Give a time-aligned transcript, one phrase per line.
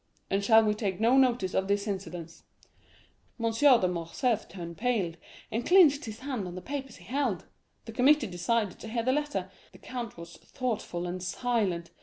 [0.31, 2.41] and shall we take no notice of this incident?'
[3.39, 3.51] M.
[3.53, 5.13] de Morcerf turned pale,
[5.51, 7.45] and clenched his hands on the papers he held.
[7.85, 11.91] The committee decided to hear the letter; the count was thoughtful and silent.